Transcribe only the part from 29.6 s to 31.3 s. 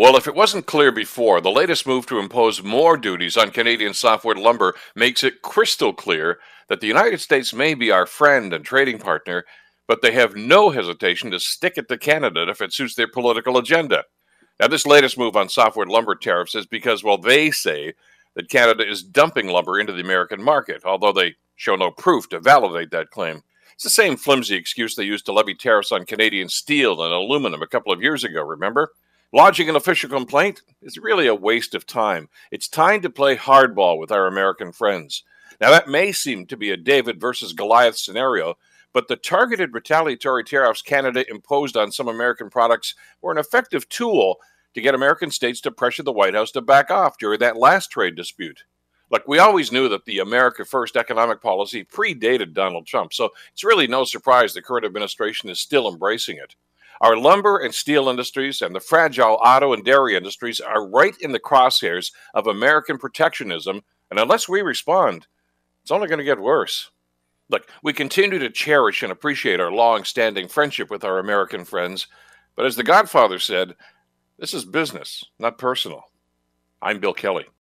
an official complaint is really